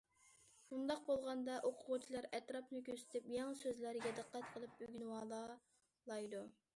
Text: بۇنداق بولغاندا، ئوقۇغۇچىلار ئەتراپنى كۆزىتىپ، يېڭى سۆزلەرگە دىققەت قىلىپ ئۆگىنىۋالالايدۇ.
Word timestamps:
بۇنداق 0.69 1.01
بولغاندا، 1.09 1.57
ئوقۇغۇچىلار 1.69 2.27
ئەتراپنى 2.37 2.81
كۆزىتىپ، 2.89 3.29
يېڭى 3.33 3.59
سۆزلەرگە 3.61 4.13
دىققەت 4.21 4.49
قىلىپ 4.57 4.83
ئۆگىنىۋالالايدۇ. 4.87 6.43